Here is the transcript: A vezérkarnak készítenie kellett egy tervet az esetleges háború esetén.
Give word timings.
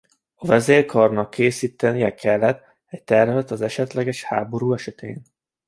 A 0.35 0.45
vezérkarnak 0.45 1.29
készítenie 1.29 2.13
kellett 2.13 2.63
egy 2.85 3.03
tervet 3.03 3.51
az 3.51 3.61
esetleges 3.61 4.23
háború 4.23 4.73
esetén. 4.73 5.21